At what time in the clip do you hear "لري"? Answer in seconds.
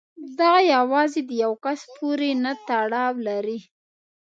3.27-3.59